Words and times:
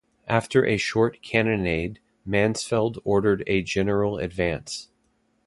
After 0.27 0.65
a 0.65 0.77
short 0.77 1.21
cannonade, 1.21 1.99
Mansfeld 2.25 2.97
ordered 3.03 3.43
a 3.45 3.61
general 3.61 4.17
advance. 4.17 4.89